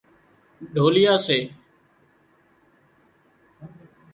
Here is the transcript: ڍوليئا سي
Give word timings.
ڍوليئا 0.73 1.15
سي 1.25 1.39